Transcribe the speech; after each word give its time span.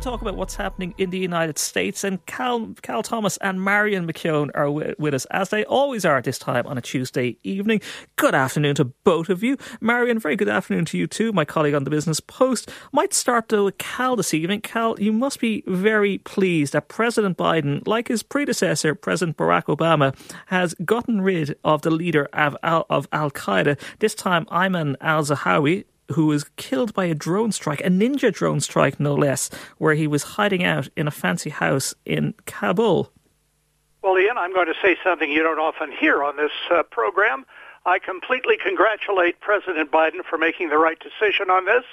To 0.00 0.04
talk 0.04 0.22
about 0.22 0.36
what's 0.36 0.56
happening 0.56 0.94
in 0.96 1.10
the 1.10 1.18
United 1.18 1.58
States. 1.58 2.04
And 2.04 2.24
Cal, 2.24 2.72
Cal 2.80 3.02
Thomas 3.02 3.36
and 3.38 3.62
Marion 3.62 4.06
McKeone 4.10 4.48
are 4.54 4.70
with, 4.70 5.12
us, 5.12 5.26
as 5.26 5.50
they 5.50 5.62
always 5.66 6.06
are 6.06 6.16
at 6.16 6.24
this 6.24 6.38
time 6.38 6.66
on 6.66 6.78
a 6.78 6.80
Tuesday 6.80 7.36
evening. 7.42 7.82
Good 8.16 8.34
afternoon 8.34 8.76
to 8.76 8.86
both 8.86 9.28
of 9.28 9.42
you. 9.42 9.58
Marion, 9.82 10.18
very 10.18 10.36
good 10.36 10.48
afternoon 10.48 10.86
to 10.86 10.96
you 10.96 11.06
too, 11.06 11.34
my 11.34 11.44
colleague 11.44 11.74
on 11.74 11.84
the 11.84 11.90
Business 11.90 12.18
Post. 12.18 12.70
Might 12.92 13.12
start 13.12 13.50
though 13.50 13.66
with 13.66 13.76
Cal 13.76 14.16
this 14.16 14.32
evening. 14.32 14.62
Cal, 14.62 14.98
you 14.98 15.12
must 15.12 15.38
be 15.38 15.64
very 15.66 16.16
pleased 16.16 16.72
that 16.72 16.88
President 16.88 17.36
Biden, 17.36 17.86
like 17.86 18.08
his 18.08 18.22
predecessor, 18.22 18.94
President 18.94 19.36
Barack 19.36 19.64
Obama, 19.64 20.16
has 20.46 20.72
gotten 20.82 21.20
rid 21.20 21.58
of 21.62 21.82
the 21.82 21.90
leader 21.90 22.26
of 22.32 22.56
Al 22.62 22.84
Qaeda, 22.84 23.78
this 23.98 24.14
time 24.14 24.46
Ayman 24.46 24.96
al 25.02 25.24
Zawahiri, 25.24 25.84
who 26.12 26.26
was 26.26 26.44
killed 26.56 26.94
by 26.94 27.06
a 27.06 27.14
drone 27.14 27.52
strike, 27.52 27.80
a 27.80 27.88
ninja 27.88 28.32
drone 28.32 28.60
strike, 28.60 29.00
no 29.00 29.14
less, 29.14 29.50
where 29.78 29.94
he 29.94 30.06
was 30.06 30.22
hiding 30.22 30.64
out 30.64 30.88
in 30.96 31.06
a 31.06 31.10
fancy 31.10 31.50
house 31.50 31.94
in 32.04 32.34
Kabul. 32.46 33.12
Well, 34.02 34.18
Ian, 34.18 34.38
I'm 34.38 34.54
going 34.54 34.66
to 34.66 34.74
say 34.82 34.96
something 35.04 35.30
you 35.30 35.42
don't 35.42 35.58
often 35.58 35.92
hear 35.92 36.22
on 36.22 36.36
this 36.36 36.52
uh, 36.70 36.82
program. 36.84 37.44
I 37.86 37.98
completely 37.98 38.56
congratulate 38.62 39.40
President 39.40 39.90
Biden 39.90 40.22
for 40.28 40.36
making 40.36 40.68
the 40.68 40.76
right 40.76 40.98
decision 40.98 41.48
on 41.50 41.64
this. 41.64 41.84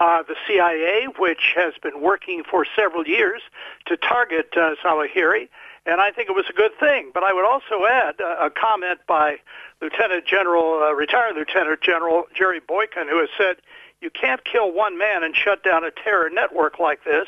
Uh, 0.00 0.22
the 0.22 0.34
CIA, 0.46 1.06
which 1.16 1.52
has 1.54 1.74
been 1.80 2.00
working 2.00 2.42
for 2.42 2.66
several 2.76 3.06
years 3.06 3.42
to 3.86 3.96
target 3.96 4.48
uh, 4.56 4.74
Zawahiri, 4.82 5.48
and 5.88 6.00
I 6.00 6.10
think 6.10 6.28
it 6.28 6.34
was 6.34 6.44
a 6.50 6.52
good 6.52 6.72
thing. 6.78 7.10
But 7.14 7.24
I 7.24 7.32
would 7.32 7.46
also 7.46 7.86
add 7.86 8.20
uh, 8.20 8.46
a 8.46 8.50
comment 8.50 9.00
by 9.06 9.38
Lieutenant 9.80 10.26
General, 10.26 10.82
uh, 10.82 10.92
retired 10.92 11.34
Lieutenant 11.34 11.80
General 11.80 12.24
Jerry 12.34 12.60
Boykin, 12.60 13.08
who 13.08 13.18
has 13.20 13.30
said, 13.38 13.56
you 14.00 14.10
can't 14.10 14.44
kill 14.44 14.70
one 14.70 14.98
man 14.98 15.24
and 15.24 15.34
shut 15.34 15.64
down 15.64 15.84
a 15.84 15.90
terror 15.90 16.30
network 16.30 16.78
like 16.78 17.04
this. 17.04 17.26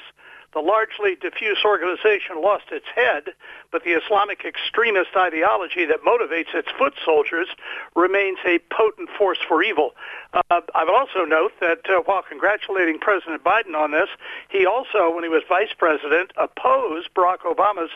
The 0.52 0.60
largely 0.60 1.14
diffuse 1.14 1.58
organization 1.64 2.42
lost 2.42 2.64
its 2.72 2.86
head, 2.94 3.30
but 3.70 3.84
the 3.84 3.92
Islamic 3.92 4.44
extremist 4.44 5.10
ideology 5.16 5.84
that 5.84 6.02
motivates 6.02 6.52
its 6.54 6.68
foot 6.76 6.94
soldiers 7.04 7.46
remains 7.94 8.38
a 8.44 8.58
potent 8.74 9.10
force 9.16 9.38
for 9.46 9.62
evil. 9.62 9.92
Uh, 10.34 10.60
I 10.74 10.84
would 10.84 10.94
also 10.94 11.24
note 11.24 11.52
that 11.60 11.88
uh, 11.88 12.02
while 12.04 12.22
congratulating 12.22 12.98
President 12.98 13.44
Biden 13.44 13.76
on 13.76 13.92
this, 13.92 14.08
he 14.48 14.66
also, 14.66 15.14
when 15.14 15.22
he 15.22 15.30
was 15.30 15.42
vice 15.48 15.72
president, 15.76 16.32
opposed 16.36 17.14
Barack 17.14 17.42
Obama's 17.46 17.90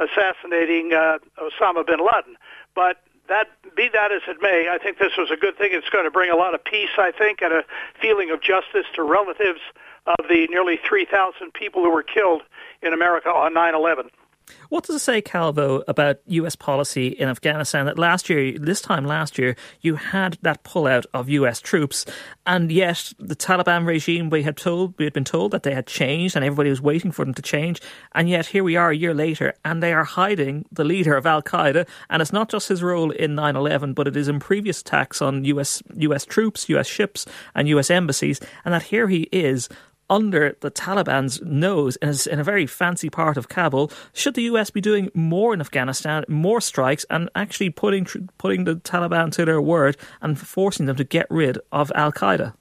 assassinating 0.00 0.92
uh, 0.92 1.18
Osama 1.38 1.86
bin 1.86 2.00
Laden. 2.00 2.36
But 2.74 3.02
that 3.30 3.48
be 3.74 3.88
that 3.94 4.12
as 4.12 4.22
it 4.28 4.36
may, 4.42 4.68
I 4.70 4.76
think 4.76 4.98
this 4.98 5.16
was 5.16 5.30
a 5.30 5.36
good 5.36 5.56
thing. 5.56 5.70
It's 5.72 5.88
going 5.88 6.04
to 6.04 6.10
bring 6.10 6.30
a 6.30 6.36
lot 6.36 6.54
of 6.54 6.62
peace, 6.62 6.90
I 6.98 7.10
think, 7.10 7.40
and 7.40 7.52
a 7.52 7.64
feeling 8.00 8.30
of 8.30 8.42
justice 8.42 8.84
to 8.96 9.02
relatives 9.02 9.60
of 10.06 10.28
the 10.28 10.46
nearly 10.48 10.78
3,000 10.86 11.54
people 11.54 11.82
who 11.82 11.90
were 11.90 12.02
killed 12.02 12.42
in 12.82 12.92
America 12.92 13.30
on 13.30 13.54
9/11. 13.54 14.10
What 14.68 14.84
does 14.84 14.96
it 14.96 15.00
say, 15.00 15.20
Calvo, 15.20 15.82
about 15.88 16.20
US 16.26 16.56
policy 16.56 17.08
in 17.08 17.28
Afghanistan 17.28 17.86
that 17.86 17.98
last 17.98 18.30
year, 18.30 18.58
this 18.58 18.80
time 18.80 19.04
last 19.04 19.38
year, 19.38 19.56
you 19.80 19.96
had 19.96 20.38
that 20.42 20.62
pullout 20.62 21.06
of 21.12 21.28
US 21.28 21.60
troops, 21.60 22.06
and 22.46 22.70
yet 22.70 23.12
the 23.18 23.36
Taliban 23.36 23.86
regime 23.86 24.30
we 24.30 24.42
had 24.42 24.56
told 24.56 24.94
we 24.98 25.04
had 25.04 25.12
been 25.12 25.24
told 25.24 25.50
that 25.50 25.62
they 25.62 25.74
had 25.74 25.86
changed 25.86 26.36
and 26.36 26.44
everybody 26.44 26.70
was 26.70 26.80
waiting 26.80 27.10
for 27.10 27.24
them 27.24 27.34
to 27.34 27.42
change, 27.42 27.80
and 28.12 28.28
yet 28.28 28.46
here 28.46 28.64
we 28.64 28.76
are 28.76 28.90
a 28.90 28.96
year 28.96 29.14
later 29.14 29.54
and 29.64 29.82
they 29.82 29.92
are 29.92 30.04
hiding 30.04 30.64
the 30.70 30.84
leader 30.84 31.16
of 31.16 31.26
Al 31.26 31.42
Qaeda, 31.42 31.86
and 32.08 32.22
it's 32.22 32.32
not 32.32 32.48
just 32.48 32.68
his 32.68 32.82
role 32.82 33.10
in 33.10 33.34
9/11, 33.34 33.94
but 33.94 34.06
it 34.06 34.16
is 34.16 34.28
in 34.28 34.40
previous 34.40 34.80
attacks 34.80 35.20
on 35.20 35.44
US 35.44 35.82
US 35.96 36.24
troops, 36.24 36.68
US 36.68 36.86
ships, 36.86 37.26
and 37.54 37.68
US 37.68 37.90
embassies, 37.90 38.40
and 38.64 38.72
that 38.74 38.84
here 38.84 39.08
he 39.08 39.28
is 39.32 39.68
under 40.10 40.56
the 40.60 40.70
Taliban's 40.70 41.40
nose 41.42 41.96
in 41.96 42.38
a 42.38 42.44
very 42.44 42.66
fancy 42.66 43.08
part 43.08 43.36
of 43.36 43.48
Kabul. 43.48 43.90
Should 44.12 44.34
the 44.34 44.42
US 44.42 44.68
be 44.68 44.80
doing 44.80 45.08
more 45.14 45.54
in 45.54 45.60
Afghanistan, 45.60 46.24
more 46.28 46.60
strikes, 46.60 47.06
and 47.08 47.30
actually 47.34 47.70
putting 47.70 48.04
putting 48.36 48.64
the 48.64 48.76
Taliban 48.76 49.30
to 49.32 49.44
their 49.44 49.62
word 49.62 49.96
and 50.20 50.38
forcing 50.38 50.86
them 50.86 50.96
to 50.96 51.04
get 51.04 51.26
rid 51.30 51.58
of 51.70 51.92
Al 51.94 52.12
Qaeda? 52.12 52.54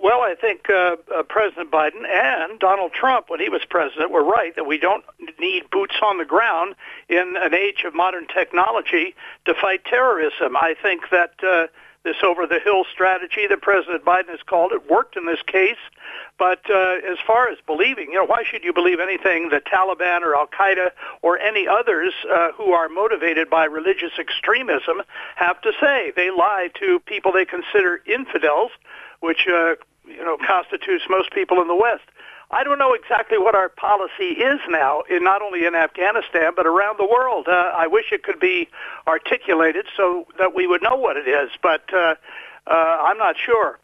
Well, 0.00 0.20
I 0.20 0.36
think 0.40 0.70
uh, 0.70 0.96
uh, 1.14 1.22
President 1.24 1.72
Biden 1.72 2.06
and 2.08 2.58
Donald 2.60 2.92
Trump, 2.92 3.28
when 3.28 3.40
he 3.40 3.48
was 3.48 3.62
president, 3.68 4.12
were 4.12 4.22
right 4.22 4.54
that 4.54 4.64
we 4.64 4.78
don't 4.78 5.04
need 5.40 5.68
boots 5.70 5.96
on 6.02 6.18
the 6.18 6.24
ground 6.24 6.76
in 7.08 7.34
an 7.36 7.52
age 7.52 7.84
of 7.84 7.94
modern 7.94 8.26
technology 8.28 9.14
to 9.44 9.54
fight 9.54 9.84
terrorism. 9.84 10.56
I 10.56 10.74
think 10.80 11.10
that. 11.10 11.32
Uh, 11.42 11.66
this 12.04 12.16
over 12.24 12.46
the 12.46 12.60
hill 12.60 12.84
strategy 12.92 13.46
that 13.48 13.60
President 13.60 14.04
Biden 14.04 14.28
has 14.28 14.40
called 14.46 14.72
it 14.72 14.90
worked 14.90 15.16
in 15.16 15.26
this 15.26 15.42
case. 15.46 15.78
But 16.38 16.60
uh, 16.70 16.96
as 17.10 17.18
far 17.26 17.48
as 17.48 17.58
believing, 17.66 18.08
you 18.12 18.18
know, 18.18 18.24
why 18.24 18.44
should 18.44 18.64
you 18.64 18.72
believe 18.72 19.00
anything 19.00 19.48
the 19.48 19.60
Taliban 19.60 20.22
or 20.22 20.36
Al 20.36 20.46
Qaeda 20.46 20.90
or 21.22 21.38
any 21.38 21.66
others 21.66 22.14
uh, 22.30 22.52
who 22.52 22.72
are 22.72 22.88
motivated 22.88 23.50
by 23.50 23.64
religious 23.64 24.12
extremism 24.18 25.02
have 25.36 25.60
to 25.62 25.72
say? 25.80 26.12
They 26.14 26.30
lie 26.30 26.70
to 26.78 27.00
people 27.00 27.32
they 27.32 27.44
consider 27.44 28.00
infidels, 28.06 28.70
which 29.20 29.48
uh, 29.48 29.74
you 30.08 30.24
know 30.24 30.36
constitutes 30.46 31.04
most 31.08 31.32
people 31.32 31.60
in 31.60 31.68
the 31.68 31.74
West. 31.74 32.04
I 32.50 32.64
don't 32.64 32.78
know 32.78 32.94
exactly 32.94 33.36
what 33.36 33.54
our 33.54 33.68
policy 33.68 34.40
is 34.40 34.58
now, 34.70 35.02
in 35.10 35.22
not 35.22 35.42
only 35.42 35.66
in 35.66 35.74
Afghanistan 35.74 36.52
but 36.56 36.66
around 36.66 36.98
the 36.98 37.06
world. 37.06 37.46
Uh, 37.48 37.72
I 37.76 37.86
wish 37.86 38.06
it 38.10 38.22
could 38.22 38.40
be 38.40 38.68
articulated 39.06 39.86
so 39.96 40.26
that 40.38 40.54
we 40.54 40.66
would 40.66 40.82
know 40.82 40.96
what 40.96 41.16
it 41.16 41.28
is, 41.28 41.50
but 41.62 41.82
uh, 41.92 42.14
uh, 42.66 42.70
I'm 42.70 43.18
not 43.18 43.36
sure. 43.38 43.78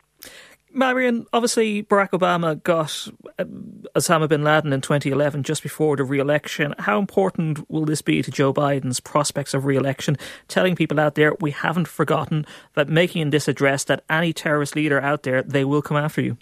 Marion, 0.73 1.27
obviously 1.33 1.83
Barack 1.83 2.11
Obama 2.11 2.61
got 2.61 3.09
uh, 3.39 3.45
Osama 3.95 4.29
bin 4.29 4.43
Laden 4.43 4.73
in 4.73 4.81
2011, 4.81 5.45
just 5.45 5.63
before 5.63 5.97
the 5.97 6.05
re-election. 6.05 6.75
How 6.81 6.99
important 6.99 7.71
will 7.71 7.85
this 7.85 8.03
be 8.03 8.23
to 8.23 8.31
Joe 8.31 8.53
Biden's 8.53 8.99
prospects 8.99 9.55
of 9.55 9.65
re-election? 9.65 10.17
Telling 10.49 10.75
people 10.75 10.99
out 10.99 11.15
there 11.15 11.35
we 11.41 11.53
haven't 11.53 11.87
forgotten 11.87 12.45
that 12.75 12.89
making 12.89 13.23
in 13.23 13.31
this 13.31 13.47
address 13.47 13.85
that 13.85 14.03
any 14.11 14.33
terrorist 14.33 14.75
leader 14.75 15.01
out 15.01 15.23
there 15.23 15.43
they 15.43 15.65
will 15.65 15.83
come 15.83 15.97
after 15.97 16.21
you. 16.21 16.37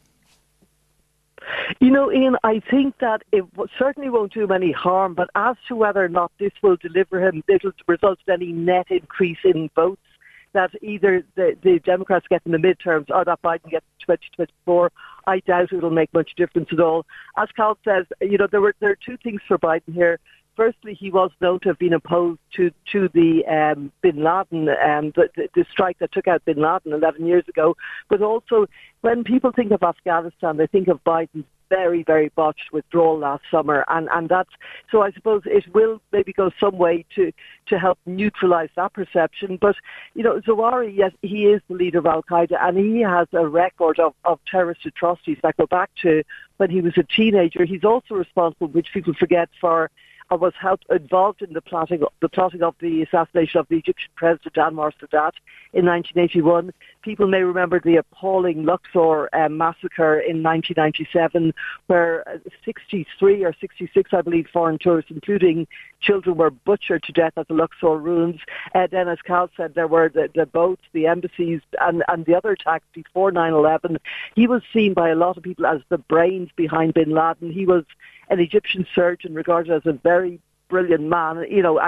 You 1.80 1.90
know, 1.90 2.10
Ian, 2.12 2.36
I 2.44 2.60
think 2.70 2.98
that 3.00 3.22
it 3.32 3.44
certainly 3.78 4.08
won't 4.08 4.32
do 4.32 4.44
him 4.44 4.52
any 4.52 4.72
harm, 4.72 5.14
but 5.14 5.28
as 5.34 5.56
to 5.68 5.76
whether 5.76 6.04
or 6.04 6.08
not 6.08 6.32
this 6.38 6.52
will 6.62 6.76
deliver 6.76 7.26
him, 7.26 7.42
it'll 7.48 7.72
result 7.86 8.18
in 8.26 8.32
any 8.32 8.52
net 8.52 8.86
increase 8.90 9.38
in 9.44 9.68
votes 9.74 10.00
that 10.54 10.70
either 10.82 11.24
the, 11.34 11.56
the 11.62 11.78
Democrats 11.84 12.26
get 12.28 12.42
in 12.44 12.52
the 12.52 12.58
midterms 12.58 13.06
or 13.10 13.24
that 13.24 13.42
Biden 13.42 13.70
gets 13.70 13.86
in 14.00 14.16
2024. 14.16 14.92
I 15.26 15.40
doubt 15.40 15.72
it'll 15.72 15.90
make 15.90 16.12
much 16.12 16.30
difference 16.36 16.68
at 16.72 16.80
all. 16.80 17.06
As 17.36 17.48
Cal 17.56 17.78
says, 17.84 18.06
you 18.20 18.38
know, 18.38 18.48
there 18.50 18.60
were 18.60 18.74
there 18.80 18.90
are 18.90 18.98
two 19.06 19.16
things 19.22 19.40
for 19.46 19.58
Biden 19.58 19.94
here 19.94 20.18
firstly, 20.56 20.94
he 20.98 21.10
was 21.10 21.30
known 21.40 21.60
to 21.60 21.68
have 21.68 21.78
been 21.78 21.92
opposed 21.92 22.40
to 22.56 22.70
to 22.92 23.08
the 23.14 23.44
um, 23.46 23.92
Bin 24.02 24.22
Laden, 24.22 24.68
um, 24.68 25.12
the, 25.14 25.28
the 25.54 25.64
strike 25.70 25.98
that 25.98 26.12
took 26.12 26.28
out 26.28 26.44
Bin 26.44 26.60
Laden 26.60 26.92
11 26.92 27.26
years 27.26 27.44
ago. 27.48 27.76
But 28.08 28.22
also, 28.22 28.66
when 29.00 29.24
people 29.24 29.52
think 29.52 29.72
of 29.72 29.82
Afghanistan, 29.82 30.56
they 30.56 30.66
think 30.66 30.88
of 30.88 31.02
Biden's 31.04 31.46
very, 31.72 32.02
very 32.02 32.28
botched 32.40 32.70
withdrawal 32.70 33.18
last 33.18 33.44
summer, 33.50 33.84
and 33.88 34.06
and 34.12 34.28
that's 34.28 34.54
so. 34.90 35.02
I 35.02 35.10
suppose 35.12 35.42
it 35.46 35.64
will 35.72 36.02
maybe 36.12 36.32
go 36.32 36.50
some 36.60 36.76
way 36.76 37.04
to 37.14 37.32
to 37.68 37.78
help 37.78 37.98
neutralise 38.04 38.68
that 38.76 38.92
perception. 38.92 39.56
But 39.58 39.76
you 40.14 40.22
know, 40.22 40.38
Zawahiri, 40.40 40.94
yes, 40.94 41.12
he 41.22 41.46
is 41.46 41.62
the 41.68 41.74
leader 41.74 42.00
of 42.00 42.06
Al 42.06 42.22
Qaeda, 42.24 42.56
and 42.60 42.76
he 42.76 43.00
has 43.00 43.26
a 43.32 43.46
record 43.46 43.98
of 43.98 44.12
of 44.24 44.38
terrorist 44.50 44.84
atrocities 44.84 45.38
that 45.42 45.56
go 45.56 45.66
back 45.66 45.90
to 46.02 46.22
when 46.58 46.68
he 46.68 46.82
was 46.82 46.92
a 46.98 47.04
teenager. 47.04 47.64
He's 47.64 47.84
also 47.84 48.14
responsible, 48.14 48.68
which 48.68 48.88
people 48.92 49.14
forget, 49.14 49.48
for 49.58 49.90
or 50.32 50.38
was 50.38 50.54
helped, 50.58 50.86
involved 50.88 51.42
in 51.42 51.52
the 51.52 51.60
plotting, 51.60 52.02
the 52.20 52.28
plotting 52.28 52.62
of 52.62 52.74
the 52.80 53.02
assassination 53.02 53.60
of 53.60 53.66
the 53.68 53.76
Egyptian 53.76 54.10
President 54.16 54.54
Anwar 54.54 54.90
Sadat 54.98 55.32
in 55.74 55.84
1981. 55.84 56.72
People 57.02 57.28
may 57.28 57.42
remember 57.42 57.78
the 57.78 57.96
appalling 57.96 58.64
Luxor 58.64 59.28
um, 59.34 59.58
massacre 59.58 60.18
in 60.20 60.42
1997, 60.42 61.52
where 61.88 62.40
63 62.64 63.44
or 63.44 63.54
66, 63.60 64.10
I 64.14 64.22
believe, 64.22 64.46
foreign 64.50 64.78
tourists, 64.78 65.10
including 65.10 65.66
children, 66.02 66.36
were 66.36 66.50
butchered 66.50 67.02
to 67.04 67.12
death 67.12 67.32
at 67.36 67.48
the 67.48 67.54
Luxor 67.54 67.96
ruins. 67.96 68.40
Uh, 68.74 68.86
then, 68.90 69.08
as 69.08 69.18
Cal 69.22 69.48
said, 69.56 69.74
there 69.74 69.88
were 69.88 70.08
the, 70.08 70.28
the 70.34 70.46
boats, 70.46 70.82
the 70.92 71.06
embassies, 71.06 71.60
and, 71.80 72.02
and 72.08 72.26
the 72.26 72.34
other 72.34 72.52
attacks 72.52 72.86
before 72.92 73.32
9/11. 73.32 73.98
He 74.34 74.46
was 74.46 74.62
seen 74.72 74.94
by 74.94 75.08
a 75.08 75.16
lot 75.16 75.36
of 75.36 75.42
people 75.42 75.66
as 75.66 75.80
the 75.88 75.98
brains 75.98 76.50
behind 76.56 76.94
Bin 76.94 77.10
Laden. 77.10 77.52
He 77.52 77.66
was 77.66 77.84
an 78.28 78.40
Egyptian 78.40 78.86
surgeon 78.94 79.34
regarded 79.34 79.72
as 79.72 79.86
a 79.86 79.92
very 79.92 80.40
brilliant 80.72 81.02
man, 81.02 81.44
you 81.50 81.62
know, 81.62 81.78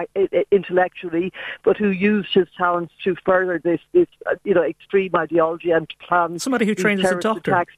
intellectually, 0.53 1.33
but 1.65 1.77
who 1.79 1.89
used 1.89 2.35
his 2.35 2.47
talents 2.57 2.93
to 3.03 3.17
further 3.25 3.59
this, 3.59 3.81
this 3.93 4.07
uh, 4.27 4.35
you 4.45 4.53
know, 4.53 4.63
extreme 4.63 5.17
ideology 5.17 5.71
and 5.71 5.89
plan 6.07 6.39
somebody 6.39 6.67
who 6.67 6.75
trained 6.75 7.03
as 7.03 7.11
a 7.11 7.19
doctor. 7.19 7.51
Attacks. 7.51 7.73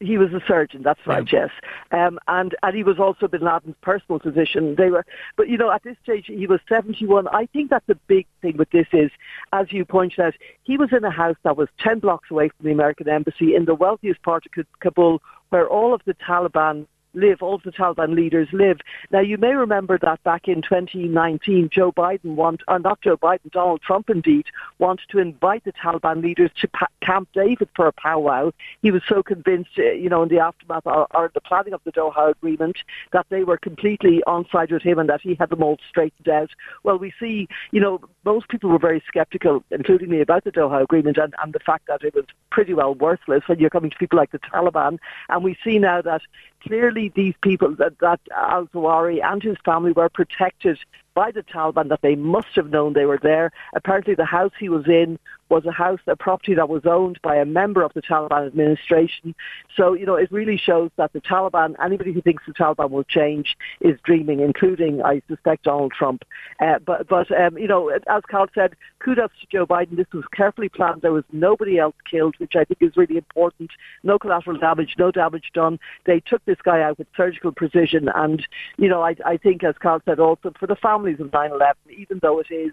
He 0.00 0.18
was 0.18 0.32
a 0.32 0.40
surgeon, 0.46 0.82
that's 0.82 1.06
right, 1.06 1.26
yes. 1.32 1.50
Um, 1.92 2.18
and 2.26 2.54
and 2.62 2.76
he 2.76 2.82
was 2.82 2.98
also 2.98 3.28
Bin 3.28 3.42
Laden's 3.42 3.76
personal 3.80 4.18
physician. 4.18 4.74
They 4.76 4.90
were, 4.90 5.06
but 5.36 5.48
you 5.48 5.56
know, 5.56 5.70
at 5.70 5.82
this 5.84 5.96
stage 6.02 6.26
he 6.26 6.46
was 6.46 6.60
71. 6.68 7.28
I 7.28 7.46
think 7.46 7.70
that 7.70 7.84
the 7.86 7.94
big 8.06 8.26
thing 8.42 8.56
with 8.56 8.70
this 8.70 8.86
is, 8.92 9.10
as 9.52 9.72
you 9.72 9.84
pointed 9.84 10.20
out, 10.20 10.34
he 10.64 10.76
was 10.76 10.92
in 10.92 11.04
a 11.04 11.10
house 11.10 11.36
that 11.44 11.56
was 11.56 11.68
10 11.78 12.00
blocks 12.00 12.30
away 12.30 12.48
from 12.48 12.66
the 12.66 12.72
American 12.72 13.08
embassy 13.08 13.54
in 13.54 13.64
the 13.64 13.74
wealthiest 13.74 14.22
part 14.22 14.44
of 14.46 14.66
Kabul, 14.80 15.22
where 15.50 15.68
all 15.68 15.94
of 15.94 16.02
the 16.04 16.14
Taliban 16.14 16.86
live, 17.14 17.42
all 17.42 17.58
the 17.58 17.72
Taliban 17.72 18.14
leaders 18.14 18.48
live. 18.52 18.78
Now, 19.10 19.20
you 19.20 19.38
may 19.38 19.54
remember 19.54 19.98
that 19.98 20.22
back 20.24 20.48
in 20.48 20.62
2019, 20.62 21.70
Joe 21.72 21.92
Biden 21.92 22.34
want, 22.34 22.62
or 22.68 22.78
not 22.78 23.00
Joe 23.00 23.16
Biden, 23.16 23.50
Donald 23.50 23.82
Trump 23.82 24.10
indeed, 24.10 24.46
wanted 24.78 25.08
to 25.10 25.18
invite 25.18 25.64
the 25.64 25.72
Taliban 25.72 26.22
leaders 26.22 26.50
to 26.60 26.68
pa- 26.68 26.86
Camp 27.02 27.28
David 27.34 27.68
for 27.74 27.86
a 27.86 27.92
powwow. 27.92 28.52
He 28.82 28.90
was 28.90 29.02
so 29.08 29.22
convinced, 29.22 29.70
uh, 29.78 29.92
you 29.92 30.08
know, 30.08 30.22
in 30.22 30.28
the 30.28 30.38
aftermath 30.38 30.86
or, 30.86 31.06
or 31.14 31.30
the 31.34 31.40
planning 31.40 31.74
of 31.74 31.80
the 31.84 31.92
Doha 31.92 32.30
Agreement, 32.30 32.76
that 33.12 33.26
they 33.30 33.44
were 33.44 33.58
completely 33.58 34.22
on 34.26 34.46
side 34.50 34.72
with 34.72 34.82
him 34.82 34.98
and 34.98 35.08
that 35.08 35.20
he 35.20 35.34
had 35.34 35.50
them 35.50 35.62
all 35.62 35.78
straightened 35.88 36.28
out. 36.28 36.50
Well, 36.82 36.98
we 36.98 37.12
see, 37.20 37.48
you 37.70 37.80
know, 37.80 38.00
most 38.24 38.48
people 38.48 38.70
were 38.70 38.78
very 38.78 39.02
sceptical, 39.12 39.62
including 39.70 40.10
me, 40.10 40.20
about 40.20 40.44
the 40.44 40.52
Doha 40.52 40.82
Agreement 40.82 41.18
and, 41.18 41.34
and 41.42 41.52
the 41.52 41.60
fact 41.60 41.86
that 41.88 42.02
it 42.02 42.14
was 42.14 42.24
pretty 42.50 42.74
well 42.74 42.94
worthless 42.94 43.42
when 43.46 43.58
you're 43.58 43.70
coming 43.70 43.90
to 43.90 43.96
people 43.96 44.16
like 44.16 44.32
the 44.32 44.38
Taliban. 44.38 44.98
And 45.28 45.44
we 45.44 45.56
see 45.64 45.78
now 45.78 46.02
that 46.02 46.22
clearly 46.66 47.12
these 47.14 47.34
people, 47.42 47.74
that, 47.76 47.98
that 48.00 48.20
al-Zawahiri 48.34 49.22
and 49.22 49.42
his 49.42 49.56
family 49.64 49.92
were 49.92 50.08
protected 50.08 50.78
by 51.14 51.30
the 51.30 51.42
Taliban, 51.42 51.88
that 51.88 52.02
they 52.02 52.16
must 52.16 52.48
have 52.54 52.70
known 52.70 52.92
they 52.92 53.06
were 53.06 53.20
there. 53.22 53.52
Apparently 53.74 54.14
the 54.14 54.24
house 54.24 54.52
he 54.58 54.68
was 54.68 54.86
in 54.86 55.18
was 55.48 55.64
a 55.66 55.72
house, 55.72 56.00
a 56.06 56.16
property 56.16 56.54
that 56.54 56.68
was 56.68 56.82
owned 56.84 57.18
by 57.22 57.36
a 57.36 57.44
member 57.44 57.82
of 57.82 57.92
the 57.94 58.02
Taliban 58.02 58.46
administration. 58.46 59.34
So, 59.76 59.92
you 59.92 60.06
know, 60.06 60.14
it 60.14 60.30
really 60.32 60.56
shows 60.56 60.90
that 60.96 61.12
the 61.12 61.20
Taliban, 61.20 61.74
anybody 61.82 62.12
who 62.12 62.22
thinks 62.22 62.44
the 62.46 62.52
Taliban 62.52 62.90
will 62.90 63.04
change 63.04 63.56
is 63.80 63.98
dreaming, 64.04 64.40
including, 64.40 65.02
I 65.02 65.22
suspect, 65.28 65.64
Donald 65.64 65.92
Trump. 65.92 66.24
Uh, 66.60 66.78
but, 66.84 67.08
but 67.08 67.30
um, 67.38 67.58
you 67.58 67.68
know, 67.68 67.88
as 67.88 68.22
Cal 68.28 68.46
said, 68.54 68.74
kudos 69.04 69.30
to 69.40 69.46
Joe 69.50 69.66
Biden. 69.66 69.96
This 69.96 70.06
was 70.12 70.24
carefully 70.32 70.68
planned. 70.68 71.02
There 71.02 71.12
was 71.12 71.24
nobody 71.32 71.78
else 71.78 71.94
killed, 72.10 72.34
which 72.38 72.56
I 72.56 72.64
think 72.64 72.78
is 72.80 72.96
really 72.96 73.16
important. 73.16 73.70
No 74.02 74.18
collateral 74.18 74.58
damage, 74.58 74.94
no 74.98 75.10
damage 75.10 75.50
done. 75.52 75.78
They 76.06 76.20
took 76.20 76.44
this 76.44 76.58
guy 76.62 76.80
out 76.82 76.98
with 76.98 77.08
surgical 77.16 77.52
precision. 77.52 78.08
And, 78.14 78.46
you 78.76 78.88
know, 78.88 79.02
I, 79.02 79.14
I 79.24 79.36
think, 79.36 79.62
as 79.64 79.76
Cal 79.80 80.00
said, 80.04 80.18
also 80.18 80.52
for 80.58 80.66
the 80.66 80.76
families 80.76 81.20
of 81.20 81.28
9-11, 81.28 81.74
even 81.96 82.18
though 82.22 82.40
it 82.40 82.50
is 82.50 82.72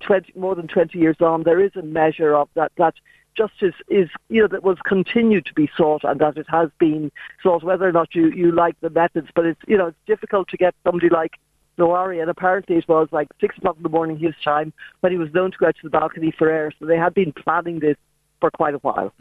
20, 0.00 0.32
more 0.36 0.54
than 0.54 0.68
20 0.68 0.98
years 0.98 1.16
on, 1.20 1.42
there 1.42 1.60
is 1.60 1.72
a 1.76 1.82
measure 1.82 2.34
of 2.34 2.48
that, 2.54 2.72
that 2.76 2.94
justice 3.36 3.74
is, 3.88 4.08
you 4.28 4.40
know, 4.42 4.48
that 4.48 4.62
was 4.62 4.78
continued 4.84 5.46
to 5.46 5.54
be 5.54 5.70
sought 5.76 6.04
and 6.04 6.20
that 6.20 6.36
it 6.36 6.46
has 6.48 6.68
been 6.78 7.10
sought, 7.42 7.62
whether 7.62 7.88
or 7.88 7.92
not 7.92 8.14
you, 8.14 8.30
you 8.30 8.52
like 8.52 8.78
the 8.80 8.90
methods. 8.90 9.28
But 9.34 9.46
it's, 9.46 9.60
you 9.66 9.76
know, 9.76 9.88
it's 9.88 9.98
difficult 10.06 10.48
to 10.48 10.56
get 10.56 10.74
somebody 10.84 11.08
like 11.08 11.32
Zawahiri, 11.78 12.20
and 12.20 12.30
apparently 12.30 12.76
it 12.76 12.88
was 12.88 13.08
like 13.10 13.28
six 13.40 13.56
o'clock 13.56 13.76
in 13.76 13.82
the 13.82 13.88
morning 13.88 14.18
his 14.18 14.34
time 14.44 14.72
when 15.00 15.12
he 15.12 15.18
was 15.18 15.32
known 15.32 15.50
to 15.50 15.58
go 15.58 15.66
out 15.66 15.76
to 15.76 15.82
the 15.84 15.90
balcony 15.90 16.32
for 16.36 16.50
air. 16.50 16.72
So 16.78 16.86
they 16.86 16.96
had 16.96 17.14
been 17.14 17.32
planning 17.32 17.80
this 17.80 17.96
for 18.40 18.50
quite 18.50 18.74
a 18.74 18.78
while. 18.78 19.12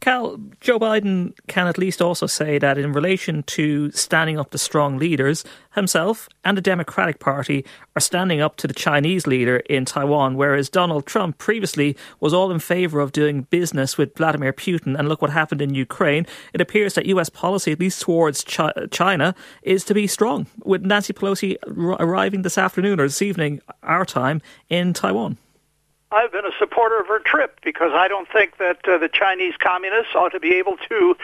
Cal, 0.00 0.38
Joe 0.60 0.78
Biden 0.78 1.32
can 1.46 1.66
at 1.66 1.78
least 1.78 2.02
also 2.02 2.26
say 2.26 2.58
that 2.58 2.76
in 2.76 2.92
relation 2.92 3.42
to 3.44 3.90
standing 3.92 4.38
up 4.38 4.50
to 4.50 4.58
strong 4.58 4.98
leaders, 4.98 5.44
himself 5.74 6.28
and 6.44 6.58
the 6.58 6.62
Democratic 6.62 7.20
Party 7.20 7.64
are 7.96 8.00
standing 8.00 8.40
up 8.40 8.56
to 8.56 8.66
the 8.66 8.74
Chinese 8.74 9.26
leader 9.26 9.58
in 9.70 9.86
Taiwan, 9.86 10.36
whereas 10.36 10.68
Donald 10.68 11.06
Trump 11.06 11.38
previously 11.38 11.96
was 12.20 12.34
all 12.34 12.50
in 12.50 12.58
favour 12.58 13.00
of 13.00 13.12
doing 13.12 13.42
business 13.42 13.96
with 13.96 14.14
Vladimir 14.14 14.52
Putin. 14.52 14.98
And 14.98 15.08
look 15.08 15.22
what 15.22 15.30
happened 15.30 15.62
in 15.62 15.74
Ukraine. 15.74 16.26
It 16.52 16.60
appears 16.60 16.94
that 16.94 17.06
US 17.06 17.30
policy, 17.30 17.72
at 17.72 17.80
least 17.80 18.02
towards 18.02 18.44
China, 18.44 19.34
is 19.62 19.84
to 19.84 19.94
be 19.94 20.06
strong, 20.06 20.46
with 20.64 20.82
Nancy 20.82 21.12
Pelosi 21.12 21.56
arriving 21.66 22.42
this 22.42 22.58
afternoon 22.58 23.00
or 23.00 23.04
this 23.04 23.22
evening, 23.22 23.60
our 23.82 24.04
time, 24.04 24.42
in 24.68 24.92
Taiwan. 24.92 25.38
I've 26.12 26.30
been 26.30 26.44
a 26.44 26.52
supporter 26.58 27.00
of 27.00 27.06
her 27.06 27.20
trip 27.20 27.58
because 27.64 27.92
I 27.94 28.06
don't 28.06 28.28
think 28.30 28.58
that 28.58 28.86
uh, 28.86 28.98
the 28.98 29.08
Chinese 29.08 29.54
communists 29.58 30.14
ought 30.14 30.30
to 30.30 30.40
be 30.40 30.54
able 30.54 30.76
to 30.88 31.16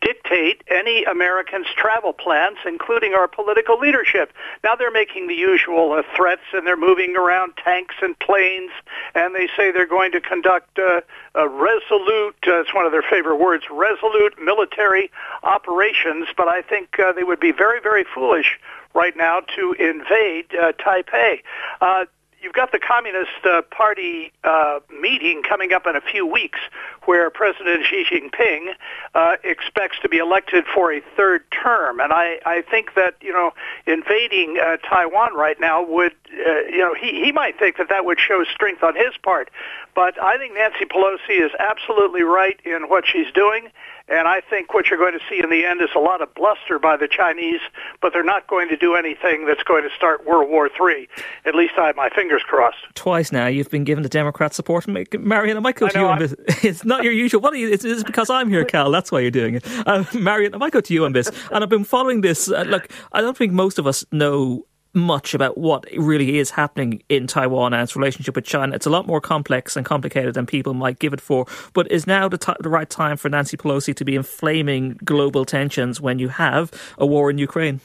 dictate 0.00 0.62
any 0.68 1.02
Americans' 1.04 1.66
travel 1.76 2.12
plans, 2.12 2.58
including 2.64 3.12
our 3.12 3.26
political 3.26 3.78
leadership. 3.78 4.32
Now 4.62 4.76
they're 4.76 4.92
making 4.92 5.26
the 5.26 5.34
usual 5.34 5.92
uh, 5.92 6.02
threats 6.14 6.42
and 6.52 6.64
they're 6.64 6.76
moving 6.76 7.16
around 7.16 7.54
tanks 7.62 7.96
and 8.00 8.16
planes, 8.20 8.70
and 9.16 9.34
they 9.34 9.48
say 9.56 9.72
they're 9.72 9.84
going 9.84 10.12
to 10.12 10.20
conduct 10.20 10.78
uh, 10.78 11.00
a 11.34 11.48
resolute, 11.48 12.36
uh, 12.46 12.60
it's 12.60 12.72
one 12.72 12.86
of 12.86 12.92
their 12.92 13.02
favorite 13.02 13.36
words, 13.36 13.64
resolute 13.70 14.34
military 14.40 15.10
operations, 15.42 16.28
but 16.36 16.46
I 16.46 16.62
think 16.62 17.00
uh, 17.00 17.12
they 17.12 17.24
would 17.24 17.40
be 17.40 17.50
very, 17.50 17.80
very 17.80 18.04
foolish 18.04 18.60
right 18.94 19.16
now 19.16 19.40
to 19.56 19.74
invade 19.78 20.46
uh, 20.54 20.72
Taipei. 20.72 21.42
Uh, 21.80 22.06
you've 22.40 22.52
got 22.52 22.72
the 22.72 22.78
Communist 22.78 23.44
uh, 23.44 23.62
Party 23.62 24.32
uh, 24.44 24.80
meeting 25.00 25.42
coming 25.42 25.72
up 25.72 25.86
in 25.86 25.96
a 25.96 26.00
few 26.00 26.26
weeks, 26.26 26.58
where 27.04 27.30
President 27.30 27.84
Xi 27.84 28.04
Jinping 28.04 28.74
uh, 29.14 29.36
expects 29.44 29.98
to 30.02 30.08
be 30.08 30.18
elected 30.18 30.64
for 30.72 30.92
a 30.92 31.00
third 31.16 31.44
term, 31.50 32.00
and 32.00 32.12
I, 32.12 32.38
I 32.44 32.62
think 32.62 32.94
that 32.94 33.14
you 33.20 33.32
know 33.32 33.52
invading 33.86 34.58
uh, 34.62 34.76
Taiwan 34.78 35.34
right 35.34 35.58
now 35.60 35.84
would 35.84 36.14
uh, 36.46 36.60
you 36.70 36.78
know 36.78 36.94
he 36.94 37.22
he 37.24 37.32
might 37.32 37.58
think 37.58 37.76
that 37.78 37.88
that 37.88 38.04
would 38.04 38.18
show 38.20 38.44
strength 38.44 38.82
on 38.82 38.94
his 38.94 39.16
part, 39.22 39.50
but 39.94 40.20
I 40.22 40.36
think 40.38 40.54
Nancy 40.54 40.84
Pelosi 40.84 41.44
is 41.44 41.52
absolutely 41.58 42.22
right 42.22 42.60
in 42.64 42.88
what 42.88 43.04
she's 43.06 43.32
doing. 43.32 43.70
And 44.08 44.28
I 44.28 44.40
think 44.40 44.72
what 44.72 44.88
you're 44.88 44.98
going 44.98 45.14
to 45.14 45.24
see 45.28 45.42
in 45.42 45.50
the 45.50 45.64
end 45.64 45.80
is 45.82 45.88
a 45.96 45.98
lot 45.98 46.22
of 46.22 46.32
bluster 46.34 46.78
by 46.78 46.96
the 46.96 47.08
Chinese, 47.08 47.60
but 48.00 48.12
they're 48.12 48.22
not 48.22 48.46
going 48.46 48.68
to 48.68 48.76
do 48.76 48.94
anything 48.94 49.46
that's 49.46 49.64
going 49.64 49.82
to 49.82 49.90
start 49.94 50.24
World 50.24 50.48
War 50.48 50.68
III. 50.68 51.08
At 51.44 51.54
least 51.56 51.74
I 51.76 51.88
have 51.88 51.96
my 51.96 52.08
fingers 52.10 52.42
crossed. 52.42 52.78
Twice 52.94 53.32
now 53.32 53.46
you've 53.48 53.70
been 53.70 53.84
given 53.84 54.02
the 54.02 54.08
Democrat 54.08 54.54
support. 54.54 54.86
Marion, 54.86 55.56
I 55.56 55.60
might 55.60 55.74
go 55.74 55.88
to 55.88 55.98
you 55.98 56.06
on 56.06 56.18
this. 56.18 56.34
It's 56.62 56.84
not 56.84 57.04
your 57.04 57.12
usual. 57.12 57.40
What 57.40 57.56
you, 57.56 57.70
it's, 57.70 57.84
it's, 57.84 58.02
because 58.02 58.30
I'm 58.30 58.48
here, 58.48 58.64
Cal. 58.64 58.90
That's 58.90 59.12
why 59.12 59.20
you're 59.20 59.30
doing 59.30 59.56
it. 59.56 59.64
Uh, 59.86 60.04
Marion, 60.14 60.54
I 60.54 60.58
might 60.58 60.72
go 60.72 60.80
to 60.80 60.94
you 60.94 61.04
on 61.04 61.12
this. 61.12 61.30
And 61.50 61.62
I've 61.62 61.70
been 61.70 61.84
following 61.84 62.20
this. 62.20 62.50
Uh, 62.50 62.62
look, 62.62 62.88
I 63.12 63.20
don't 63.20 63.36
think 63.36 63.52
most 63.52 63.78
of 63.78 63.86
us 63.86 64.04
know 64.12 64.66
much 64.96 65.34
about 65.34 65.58
what 65.58 65.84
really 65.96 66.38
is 66.38 66.50
happening 66.50 67.02
in 67.08 67.26
Taiwan 67.26 67.72
and 67.72 67.82
its 67.82 67.94
relationship 67.94 68.34
with 68.34 68.44
China. 68.44 68.74
It's 68.74 68.86
a 68.86 68.90
lot 68.90 69.06
more 69.06 69.20
complex 69.20 69.76
and 69.76 69.84
complicated 69.86 70.34
than 70.34 70.46
people 70.46 70.74
might 70.74 70.98
give 70.98 71.12
it 71.12 71.20
for. 71.20 71.46
But 71.74 71.90
is 71.92 72.06
now 72.06 72.28
the, 72.28 72.38
t- 72.38 72.52
the 72.60 72.70
right 72.70 72.88
time 72.88 73.16
for 73.16 73.28
Nancy 73.28 73.56
Pelosi 73.56 73.94
to 73.94 74.04
be 74.04 74.16
inflaming 74.16 74.98
global 75.04 75.44
tensions 75.44 76.00
when 76.00 76.18
you 76.18 76.28
have 76.28 76.72
a 76.98 77.06
war 77.06 77.30
in 77.30 77.38
Ukraine? 77.38 77.80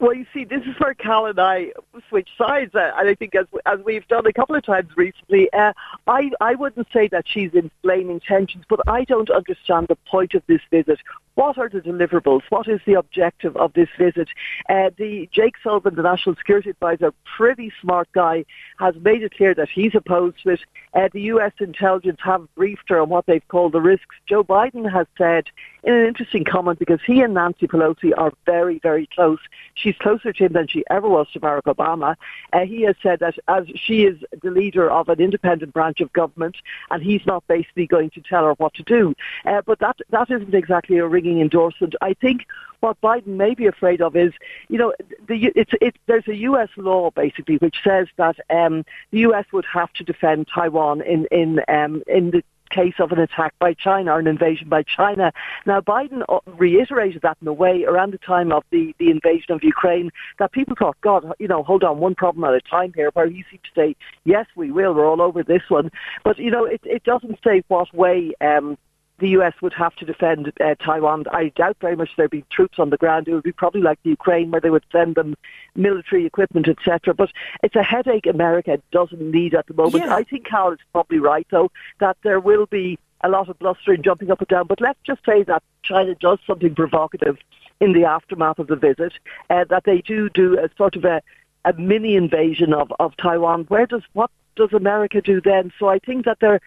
Well, 0.00 0.14
you 0.14 0.24
see, 0.32 0.44
this 0.44 0.62
is 0.62 0.74
where 0.78 0.94
Cal 0.94 1.26
and 1.26 1.38
I 1.38 1.72
switch 2.08 2.30
sides, 2.38 2.74
uh, 2.74 2.90
and 2.96 3.06
I 3.06 3.14
think 3.14 3.34
as 3.34 3.44
as 3.66 3.80
we've 3.84 4.08
done 4.08 4.24
a 4.24 4.32
couple 4.32 4.56
of 4.56 4.64
times 4.64 4.88
recently, 4.96 5.52
uh, 5.52 5.74
I 6.06 6.30
I 6.40 6.54
wouldn't 6.54 6.88
say 6.90 7.08
that 7.08 7.26
she's 7.28 7.50
inflaming 7.52 8.20
tensions, 8.20 8.64
but 8.66 8.80
I 8.88 9.04
don't 9.04 9.28
understand 9.28 9.88
the 9.88 9.96
point 10.10 10.32
of 10.32 10.42
this 10.46 10.62
visit. 10.70 11.00
What 11.34 11.58
are 11.58 11.68
the 11.68 11.80
deliverables? 11.80 12.42
What 12.48 12.66
is 12.66 12.80
the 12.86 12.94
objective 12.94 13.56
of 13.58 13.74
this 13.74 13.88
visit? 13.98 14.28
Uh, 14.70 14.90
the 14.96 15.28
Jake 15.32 15.54
Sullivan, 15.62 15.94
the 15.94 16.02
National 16.02 16.34
Security 16.34 16.70
Advisor, 16.70 17.12
pretty 17.36 17.70
smart 17.80 18.08
guy, 18.12 18.46
has 18.78 18.94
made 19.02 19.22
it 19.22 19.34
clear 19.34 19.54
that 19.54 19.68
he's 19.68 19.94
opposed 19.94 20.42
to 20.42 20.50
it. 20.50 20.60
Uh, 20.94 21.08
the 21.12 21.22
U.S. 21.32 21.52
intelligence 21.60 22.20
have 22.22 22.52
briefed 22.54 22.88
her 22.88 23.00
on 23.00 23.10
what 23.10 23.26
they've 23.26 23.46
called 23.48 23.72
the 23.72 23.80
risks. 23.80 24.16
Joe 24.26 24.44
Biden 24.44 24.90
has 24.90 25.06
said 25.16 25.44
in 25.82 25.94
an 25.94 26.06
interesting 26.06 26.44
comment 26.44 26.78
because 26.78 27.00
he 27.06 27.20
and 27.22 27.34
Nancy 27.34 27.66
Pelosi 27.66 28.12
are 28.16 28.32
very, 28.46 28.78
very 28.78 29.08
close. 29.14 29.38
She's 29.74 29.96
closer 29.96 30.32
to 30.32 30.44
him 30.44 30.52
than 30.52 30.68
she 30.68 30.84
ever 30.90 31.08
was 31.08 31.26
to 31.32 31.40
Barack 31.40 31.62
Obama. 31.62 32.16
Uh, 32.52 32.60
he 32.60 32.82
has 32.82 32.96
said 33.02 33.20
that 33.20 33.34
as 33.48 33.64
she 33.74 34.04
is 34.04 34.18
the 34.42 34.50
leader 34.50 34.90
of 34.90 35.08
an 35.08 35.20
independent 35.20 35.72
branch 35.72 36.00
of 36.00 36.12
government, 36.12 36.56
and 36.90 37.02
he's 37.02 37.24
not 37.26 37.46
basically 37.46 37.86
going 37.86 38.10
to 38.10 38.20
tell 38.20 38.44
her 38.44 38.52
what 38.54 38.74
to 38.74 38.82
do. 38.82 39.14
Uh, 39.44 39.62
but 39.64 39.78
that 39.78 39.96
that 40.10 40.30
isn't 40.30 40.54
exactly 40.54 40.98
a 40.98 41.06
ringing 41.06 41.40
endorsement. 41.40 41.94
I 42.00 42.14
think 42.14 42.46
what 42.80 43.00
Biden 43.00 43.36
may 43.36 43.54
be 43.54 43.66
afraid 43.66 44.00
of 44.00 44.16
is, 44.16 44.32
you 44.68 44.78
know, 44.78 44.94
the, 45.28 45.52
it's, 45.54 45.72
it, 45.80 45.96
there's 46.06 46.26
a 46.28 46.36
U.S. 46.36 46.70
law 46.76 47.10
basically 47.10 47.56
which 47.56 47.76
says 47.84 48.08
that 48.16 48.36
um, 48.48 48.84
the 49.10 49.20
U.S. 49.20 49.44
would 49.52 49.66
have 49.66 49.92
to 49.94 50.04
defend 50.04 50.48
Taiwan 50.52 51.02
in 51.02 51.26
in 51.30 51.60
um, 51.68 52.02
in 52.06 52.30
the 52.30 52.42
case 52.70 52.94
of 52.98 53.12
an 53.12 53.18
attack 53.18 53.54
by 53.58 53.74
China 53.74 54.12
or 54.12 54.18
an 54.18 54.26
invasion 54.26 54.68
by 54.68 54.82
China. 54.82 55.32
Now, 55.66 55.80
Biden 55.80 56.22
uh, 56.28 56.38
reiterated 56.56 57.22
that 57.22 57.36
in 57.42 57.48
a 57.48 57.52
way 57.52 57.84
around 57.84 58.12
the 58.12 58.18
time 58.18 58.52
of 58.52 58.64
the, 58.70 58.94
the 58.98 59.10
invasion 59.10 59.52
of 59.52 59.62
Ukraine 59.62 60.10
that 60.38 60.52
people 60.52 60.76
thought, 60.78 60.96
God, 61.00 61.32
you 61.38 61.48
know, 61.48 61.62
hold 61.62 61.84
on, 61.84 61.98
one 61.98 62.14
problem 62.14 62.44
at 62.44 62.54
a 62.54 62.60
time 62.60 62.92
here, 62.94 63.10
where 63.14 63.28
he 63.28 63.44
seemed 63.50 63.64
to 63.64 63.80
say, 63.80 63.96
yes, 64.24 64.46
we 64.56 64.70
will, 64.70 64.94
we're 64.94 65.08
all 65.08 65.22
over 65.22 65.42
this 65.42 65.62
one. 65.68 65.90
But, 66.24 66.38
you 66.38 66.50
know, 66.50 66.64
it, 66.64 66.80
it 66.84 67.04
doesn't 67.04 67.38
say 67.44 67.62
what 67.68 67.92
way 67.94 68.32
um, 68.40 68.78
the 69.20 69.28
US 69.30 69.54
would 69.60 69.74
have 69.74 69.94
to 69.96 70.04
defend 70.04 70.52
uh, 70.60 70.74
Taiwan. 70.76 71.24
I 71.32 71.52
doubt 71.54 71.76
very 71.80 71.96
much 71.96 72.10
there'd 72.16 72.30
be 72.30 72.44
troops 72.50 72.78
on 72.78 72.90
the 72.90 72.96
ground. 72.96 73.28
It 73.28 73.34
would 73.34 73.44
be 73.44 73.52
probably 73.52 73.82
like 73.82 74.02
the 74.02 74.10
Ukraine 74.10 74.50
where 74.50 74.60
they 74.60 74.70
would 74.70 74.84
send 74.90 75.14
them 75.14 75.36
military 75.74 76.26
equipment, 76.26 76.68
etc. 76.68 77.14
But 77.14 77.30
it's 77.62 77.76
a 77.76 77.82
headache 77.82 78.26
America 78.26 78.80
doesn't 78.90 79.20
need 79.20 79.54
at 79.54 79.66
the 79.66 79.74
moment. 79.74 80.04
Yeah. 80.04 80.14
I 80.14 80.24
think 80.24 80.46
Cal 80.46 80.72
is 80.72 80.78
probably 80.92 81.18
right, 81.18 81.46
though, 81.50 81.70
that 82.00 82.16
there 82.22 82.40
will 82.40 82.66
be 82.66 82.98
a 83.22 83.28
lot 83.28 83.48
of 83.48 83.58
bluster 83.58 83.92
and 83.92 84.02
jumping 84.02 84.30
up 84.30 84.40
and 84.40 84.48
down. 84.48 84.66
But 84.66 84.80
let's 84.80 84.98
just 85.04 85.24
say 85.24 85.42
that 85.44 85.62
China 85.82 86.14
does 86.14 86.38
something 86.46 86.74
provocative 86.74 87.38
in 87.80 87.92
the 87.92 88.04
aftermath 88.04 88.58
of 88.58 88.66
the 88.66 88.76
visit, 88.76 89.12
uh, 89.48 89.64
that 89.70 89.84
they 89.84 90.02
do 90.02 90.28
do 90.30 90.58
a 90.58 90.68
sort 90.76 90.96
of 90.96 91.04
a, 91.04 91.22
a 91.64 91.72
mini 91.74 92.16
invasion 92.16 92.72
of, 92.72 92.92
of 93.00 93.16
Taiwan. 93.16 93.64
Where 93.64 93.86
does 93.86 94.02
what 94.12 94.30
does 94.56 94.72
America 94.72 95.20
do 95.20 95.40
then? 95.40 95.72
So 95.78 95.88
I 95.88 95.98
think 95.98 96.24
that 96.26 96.38
they're 96.40 96.60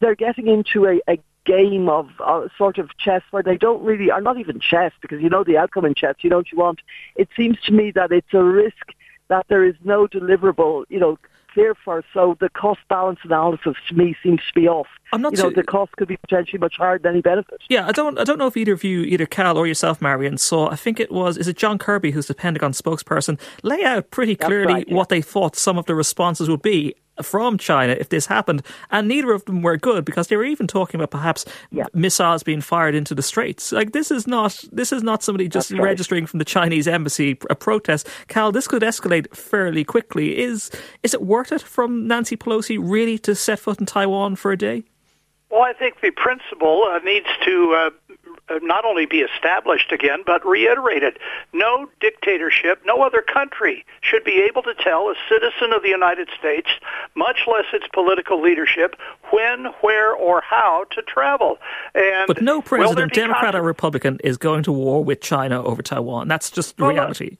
they're 0.00 0.16
getting 0.16 0.48
into 0.48 0.86
a, 0.86 1.00
a 1.08 1.18
game 1.48 1.88
of 1.88 2.08
uh, 2.24 2.48
sort 2.56 2.78
of 2.78 2.96
chess 2.98 3.22
where 3.30 3.42
they 3.42 3.56
don't 3.56 3.82
really 3.82 4.10
are 4.10 4.20
not 4.20 4.38
even 4.38 4.60
chess 4.60 4.92
because 5.00 5.20
you 5.22 5.30
know 5.30 5.44
the 5.44 5.56
outcome 5.56 5.86
in 5.86 5.94
chess. 5.94 6.16
You 6.20 6.30
know 6.30 6.38
what 6.38 6.52
you 6.52 6.58
want. 6.58 6.80
It 7.16 7.28
seems 7.36 7.58
to 7.66 7.72
me 7.72 7.90
that 7.92 8.12
it's 8.12 8.34
a 8.34 8.42
risk 8.42 8.84
that 9.28 9.46
there 9.48 9.64
is 9.64 9.74
no 9.82 10.06
deliverable. 10.06 10.84
You 10.88 11.00
know 11.00 11.18
therefore, 11.58 12.04
so 12.14 12.36
the 12.40 12.48
cost 12.48 12.80
balance 12.88 13.18
analysis 13.24 13.74
to 13.88 13.94
me 13.94 14.14
seems 14.22 14.40
to 14.40 14.54
be 14.54 14.68
off. 14.68 14.86
I'm 15.12 15.20
not 15.20 15.32
you 15.32 15.42
know, 15.42 15.48
too... 15.50 15.56
the 15.56 15.62
cost 15.64 15.92
could 15.92 16.08
be 16.08 16.16
potentially 16.16 16.58
much 16.58 16.76
higher 16.76 16.98
than 16.98 17.12
any 17.12 17.20
benefit. 17.20 17.60
Yeah, 17.68 17.86
I 17.86 17.92
don't, 17.92 18.18
I 18.18 18.24
don't 18.24 18.38
know 18.38 18.46
if 18.46 18.56
either 18.56 18.74
of 18.74 18.84
you, 18.84 19.00
either 19.00 19.26
Cal 19.26 19.58
or 19.58 19.66
yourself, 19.66 20.00
Marion, 20.00 20.38
saw. 20.38 20.70
I 20.70 20.76
think 20.76 21.00
it 21.00 21.10
was, 21.10 21.36
is 21.36 21.48
it 21.48 21.56
John 21.56 21.78
Kirby, 21.78 22.12
who's 22.12 22.26
the 22.26 22.34
Pentagon 22.34 22.72
spokesperson, 22.72 23.40
lay 23.62 23.82
out 23.82 24.10
pretty 24.10 24.36
clearly 24.36 24.74
right, 24.74 24.88
yeah. 24.88 24.94
what 24.94 25.08
they 25.08 25.22
thought 25.22 25.56
some 25.56 25.78
of 25.78 25.86
the 25.86 25.94
responses 25.94 26.48
would 26.48 26.62
be 26.62 26.94
from 27.22 27.58
China 27.58 27.94
if 27.98 28.08
this 28.08 28.26
happened, 28.26 28.62
and 28.90 29.08
neither 29.08 29.32
of 29.32 29.44
them 29.44 29.62
were 29.62 29.76
good 29.76 30.04
because 30.04 30.28
they 30.28 30.36
were 30.36 30.44
even 30.44 30.66
talking 30.66 31.00
about 31.00 31.10
perhaps 31.10 31.44
yeah. 31.70 31.84
missiles 31.94 32.42
being 32.42 32.60
fired 32.60 32.94
into 32.94 33.14
the 33.14 33.22
straits. 33.22 33.72
Like 33.72 33.92
this 33.92 34.10
is 34.10 34.26
not 34.26 34.64
this 34.72 34.92
is 34.92 35.02
not 35.02 35.22
somebody 35.22 35.48
just 35.48 35.70
right. 35.70 35.82
registering 35.82 36.26
from 36.26 36.38
the 36.38 36.44
Chinese 36.44 36.88
embassy 36.88 37.38
a 37.50 37.54
protest. 37.54 38.08
Cal, 38.28 38.52
this 38.52 38.68
could 38.68 38.82
escalate 38.82 39.34
fairly 39.34 39.84
quickly. 39.84 40.38
Is 40.38 40.70
is 41.02 41.14
it 41.14 41.22
worth 41.22 41.52
it 41.52 41.62
from 41.62 42.06
Nancy 42.06 42.36
Pelosi 42.36 42.78
really 42.80 43.18
to 43.18 43.34
set 43.34 43.58
foot 43.58 43.80
in 43.80 43.86
Taiwan 43.86 44.36
for 44.36 44.52
a 44.52 44.58
day? 44.58 44.84
Well, 45.50 45.62
I 45.62 45.72
think 45.72 46.00
the 46.02 46.10
principle 46.10 46.84
uh, 46.84 46.98
needs 46.98 47.26
to 47.44 47.74
uh, 47.74 47.90
uh, 48.07 48.07
Uh, 48.48 48.58
not 48.62 48.84
only 48.84 49.06
be 49.06 49.18
established 49.20 49.92
again, 49.92 50.22
but 50.24 50.44
reiterated. 50.46 51.18
No 51.52 51.88
dictatorship, 52.00 52.80
no 52.84 53.02
other 53.02 53.22
country 53.22 53.84
should 54.00 54.24
be 54.24 54.42
able 54.42 54.62
to 54.62 54.74
tell 54.74 55.08
a 55.08 55.14
citizen 55.28 55.72
of 55.72 55.82
the 55.82 55.88
United 55.88 56.28
States, 56.38 56.68
much 57.14 57.40
less 57.46 57.66
its 57.72 57.86
political 57.92 58.40
leadership, 58.40 58.96
when, 59.30 59.66
where, 59.80 60.12
or 60.14 60.40
how 60.40 60.84
to 60.92 61.02
travel. 61.02 61.58
And 61.94 62.26
but 62.26 62.42
no 62.42 62.62
president, 62.62 63.12
Democrat 63.12 63.54
or 63.54 63.62
Republican, 63.62 64.18
is 64.24 64.36
going 64.36 64.62
to 64.64 64.72
war 64.72 65.04
with 65.04 65.20
China 65.20 65.62
over 65.62 65.82
Taiwan. 65.82 66.28
That's 66.28 66.50
just 66.50 66.78
well, 66.78 66.90
reality. 66.90 67.36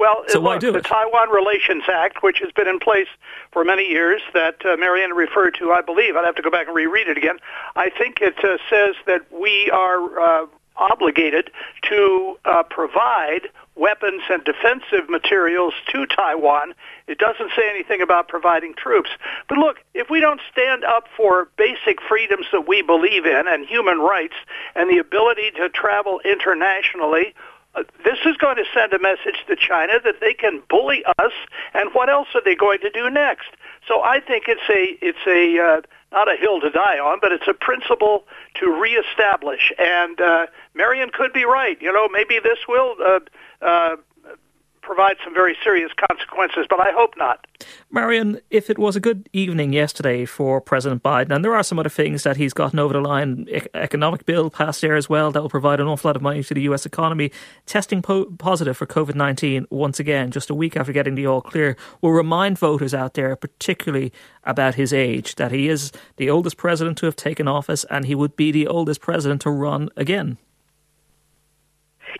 Well, 0.00 0.24
so 0.28 0.58
do 0.58 0.72
the 0.72 0.78
it? 0.78 0.86
Taiwan 0.86 1.28
Relations 1.28 1.84
Act, 1.86 2.22
which 2.22 2.38
has 2.38 2.50
been 2.52 2.66
in 2.66 2.78
place 2.78 3.08
for 3.52 3.64
many 3.66 3.86
years, 3.86 4.22
that 4.32 4.64
uh, 4.64 4.78
Marion 4.78 5.10
referred 5.10 5.56
to, 5.58 5.72
I 5.72 5.82
believe, 5.82 6.16
I'd 6.16 6.24
have 6.24 6.36
to 6.36 6.42
go 6.42 6.50
back 6.50 6.68
and 6.68 6.74
reread 6.74 7.06
it 7.06 7.18
again. 7.18 7.36
I 7.76 7.90
think 7.90 8.22
it 8.22 8.42
uh, 8.42 8.56
says 8.70 8.94
that 9.06 9.30
we 9.30 9.70
are 9.70 10.18
uh, 10.18 10.46
obligated 10.78 11.50
to 11.90 12.38
uh, 12.46 12.62
provide 12.62 13.48
weapons 13.76 14.22
and 14.30 14.42
defensive 14.42 15.10
materials 15.10 15.74
to 15.92 16.06
Taiwan. 16.06 16.72
It 17.06 17.18
doesn't 17.18 17.50
say 17.54 17.68
anything 17.68 18.00
about 18.00 18.26
providing 18.26 18.72
troops. 18.74 19.10
But 19.50 19.58
look, 19.58 19.80
if 19.92 20.08
we 20.08 20.20
don't 20.20 20.40
stand 20.50 20.82
up 20.82 21.08
for 21.14 21.48
basic 21.58 22.00
freedoms 22.08 22.46
that 22.52 22.66
we 22.66 22.80
believe 22.80 23.26
in 23.26 23.46
and 23.46 23.66
human 23.66 23.98
rights 23.98 24.34
and 24.74 24.88
the 24.88 24.96
ability 24.96 25.50
to 25.56 25.68
travel 25.68 26.20
internationally, 26.24 27.34
this 28.04 28.18
is 28.26 28.36
going 28.36 28.56
to 28.56 28.64
send 28.74 28.92
a 28.92 28.98
message 28.98 29.44
to 29.46 29.56
China 29.56 29.94
that 30.04 30.20
they 30.20 30.34
can 30.34 30.62
bully 30.68 31.04
us, 31.18 31.32
and 31.72 31.90
what 31.92 32.08
else 32.08 32.28
are 32.34 32.42
they 32.44 32.54
going 32.54 32.80
to 32.80 32.90
do 32.90 33.08
next? 33.08 33.50
So 33.86 34.02
I 34.02 34.20
think 34.20 34.44
it's 34.48 34.68
a 34.68 34.98
it's 35.04 35.26
a 35.26 35.58
uh, 35.62 35.80
not 36.12 36.32
a 36.32 36.36
hill 36.36 36.60
to 36.60 36.70
die 36.70 36.98
on, 36.98 37.18
but 37.20 37.32
it's 37.32 37.46
a 37.48 37.54
principle 37.54 38.24
to 38.54 38.66
reestablish. 38.70 39.72
And 39.78 40.20
uh, 40.20 40.46
Marion 40.74 41.10
could 41.12 41.32
be 41.32 41.44
right. 41.44 41.80
You 41.80 41.92
know, 41.92 42.08
maybe 42.08 42.40
this 42.42 42.58
will 42.68 42.96
uh, 43.04 43.20
uh, 43.62 43.96
provide 44.90 45.18
some 45.22 45.32
very 45.32 45.56
serious 45.62 45.92
consequences, 46.08 46.66
but 46.68 46.80
I 46.80 46.90
hope 46.90 47.14
not. 47.16 47.46
Marion, 47.92 48.40
if 48.50 48.68
it 48.68 48.76
was 48.76 48.96
a 48.96 49.00
good 49.00 49.28
evening 49.32 49.72
yesterday 49.72 50.24
for 50.24 50.60
President 50.60 51.00
Biden, 51.00 51.30
and 51.30 51.44
there 51.44 51.54
are 51.54 51.62
some 51.62 51.78
other 51.78 51.88
things 51.88 52.24
that 52.24 52.38
he's 52.38 52.52
gotten 52.52 52.80
over 52.80 52.94
the 52.94 53.00
line, 53.00 53.46
economic 53.72 54.26
bill 54.26 54.50
passed 54.50 54.80
there 54.80 54.96
as 54.96 55.08
well 55.08 55.30
that 55.30 55.42
will 55.42 55.48
provide 55.48 55.78
an 55.78 55.86
awful 55.86 56.08
lot 56.08 56.16
of 56.16 56.22
money 56.22 56.42
to 56.42 56.54
the 56.54 56.62
US 56.62 56.86
economy, 56.86 57.30
testing 57.66 58.02
po- 58.02 58.32
positive 58.36 58.76
for 58.76 58.84
COVID 58.84 59.14
19 59.14 59.68
once 59.70 60.00
again, 60.00 60.32
just 60.32 60.50
a 60.50 60.54
week 60.56 60.76
after 60.76 60.92
getting 60.92 61.14
the 61.14 61.24
all 61.24 61.40
clear, 61.40 61.76
will 62.00 62.10
remind 62.10 62.58
voters 62.58 62.92
out 62.92 63.14
there, 63.14 63.36
particularly 63.36 64.12
about 64.42 64.74
his 64.74 64.92
age, 64.92 65.36
that 65.36 65.52
he 65.52 65.68
is 65.68 65.92
the 66.16 66.28
oldest 66.28 66.56
president 66.56 66.98
to 66.98 67.06
have 67.06 67.14
taken 67.14 67.46
office 67.46 67.84
and 67.90 68.06
he 68.06 68.16
would 68.16 68.34
be 68.34 68.50
the 68.50 68.66
oldest 68.66 69.00
president 69.00 69.40
to 69.42 69.50
run 69.50 69.88
again. 69.96 70.36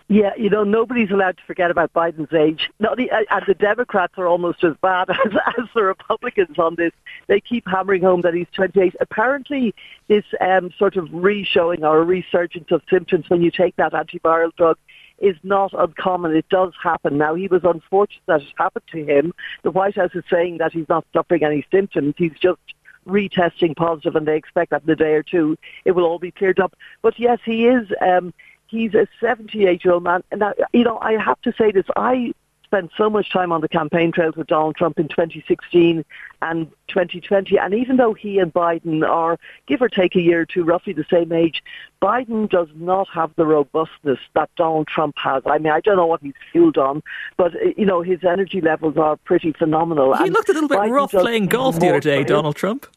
Yeah, 0.07 0.31
you 0.37 0.49
know, 0.49 0.63
nobody's 0.63 1.11
allowed 1.11 1.37
to 1.37 1.43
forget 1.43 1.71
about 1.71 1.93
Biden's 1.93 2.33
age. 2.33 2.69
Not 2.79 2.97
the, 2.97 3.09
and 3.11 3.43
the 3.47 3.53
Democrats 3.53 4.13
are 4.17 4.27
almost 4.27 4.63
as 4.63 4.73
bad 4.81 5.09
as, 5.09 5.33
as 5.57 5.65
the 5.73 5.83
Republicans 5.83 6.57
on 6.59 6.75
this. 6.75 6.91
They 7.27 7.39
keep 7.39 7.67
hammering 7.67 8.03
home 8.03 8.21
that 8.21 8.33
he's 8.33 8.47
28. 8.53 8.95
Apparently, 8.99 9.73
this 10.07 10.25
um, 10.39 10.71
sort 10.77 10.97
of 10.97 11.07
re-showing 11.11 11.83
or 11.83 12.03
resurgence 12.03 12.71
of 12.71 12.81
symptoms 12.89 13.29
when 13.29 13.41
you 13.41 13.51
take 13.51 13.75
that 13.77 13.93
antiviral 13.93 14.55
drug 14.55 14.77
is 15.19 15.37
not 15.43 15.71
uncommon. 15.73 16.35
It 16.35 16.49
does 16.49 16.73
happen. 16.81 17.17
Now, 17.17 17.35
he 17.35 17.47
was 17.47 17.61
unfortunate 17.63 18.23
that 18.27 18.41
it 18.41 18.53
happened 18.57 18.85
to 18.91 19.05
him. 19.05 19.33
The 19.63 19.71
White 19.71 19.95
House 19.95 20.11
is 20.15 20.23
saying 20.29 20.57
that 20.57 20.73
he's 20.73 20.89
not 20.89 21.05
suffering 21.13 21.43
any 21.43 21.65
symptoms. 21.71 22.15
He's 22.17 22.37
just 22.41 22.59
retesting 23.07 23.75
positive 23.75 24.15
and 24.15 24.27
they 24.27 24.37
expect 24.37 24.71
that 24.71 24.83
in 24.83 24.89
a 24.89 24.95
day 24.95 25.13
or 25.13 25.23
two 25.23 25.57
it 25.85 25.91
will 25.91 26.03
all 26.03 26.19
be 26.19 26.31
cleared 26.31 26.59
up. 26.59 26.73
But 27.01 27.19
yes, 27.19 27.39
he 27.43 27.67
is 27.67 27.87
um, 28.01 28.33
he's 28.71 28.95
a 28.95 29.07
78 29.19 29.83
year 29.83 29.93
old 29.93 30.03
man. 30.03 30.23
And 30.31 30.39
now, 30.39 30.53
you 30.73 30.83
know, 30.83 30.97
I 30.99 31.21
have 31.21 31.39
to 31.41 31.53
say 31.57 31.71
this. 31.71 31.85
I 31.95 32.33
spent 32.63 32.89
so 32.95 33.09
much 33.09 33.29
time 33.29 33.51
on 33.51 33.59
the 33.59 33.67
campaign 33.67 34.13
trails 34.13 34.37
with 34.37 34.47
Donald 34.47 34.77
Trump 34.77 34.97
in 34.97 35.09
2016 35.09 36.05
and 36.41 36.71
2020. 36.87 37.59
And 37.59 37.73
even 37.73 37.97
though 37.97 38.13
he 38.13 38.39
and 38.39 38.53
Biden 38.53 39.05
are, 39.05 39.37
give 39.67 39.81
or 39.81 39.89
take 39.89 40.15
a 40.15 40.21
year 40.21 40.41
or 40.41 40.45
two, 40.45 40.63
roughly 40.63 40.93
the 40.93 41.05
same 41.11 41.33
age, 41.33 41.61
Biden 42.01 42.49
does 42.49 42.69
not 42.75 43.09
have 43.09 43.35
the 43.35 43.45
robustness 43.45 44.19
that 44.35 44.49
Donald 44.55 44.87
Trump 44.87 45.15
has. 45.17 45.43
I 45.45 45.57
mean, 45.57 45.73
I 45.73 45.81
don't 45.81 45.97
know 45.97 46.05
what 46.05 46.21
he's 46.21 46.33
fueled 46.53 46.77
on, 46.77 47.03
but, 47.35 47.53
uh, 47.55 47.71
you 47.75 47.85
know, 47.85 48.01
his 48.01 48.23
energy 48.23 48.61
levels 48.61 48.95
are 48.95 49.17
pretty 49.17 49.51
phenomenal. 49.51 50.15
He 50.15 50.23
and 50.23 50.33
looked 50.33 50.47
a 50.47 50.53
little 50.53 50.69
bit 50.69 50.79
Biden 50.79 50.91
rough 50.91 51.11
playing 51.11 51.47
golf 51.47 51.77
the 51.77 51.89
other 51.89 51.99
day, 51.99 52.23
Donald 52.23 52.55
Trump. 52.55 52.87